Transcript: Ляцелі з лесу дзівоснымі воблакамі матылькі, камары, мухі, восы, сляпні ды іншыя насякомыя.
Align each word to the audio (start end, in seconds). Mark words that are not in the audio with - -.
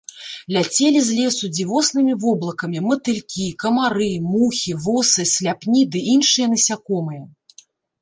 Ляцелі 0.55 0.99
з 1.09 1.17
лесу 1.17 1.49
дзівоснымі 1.57 2.13
воблакамі 2.23 2.79
матылькі, 2.89 3.45
камары, 3.67 4.11
мухі, 4.33 4.71
восы, 4.89 5.29
сляпні 5.37 5.81
ды 5.93 5.99
іншыя 6.19 6.53
насякомыя. 6.57 7.23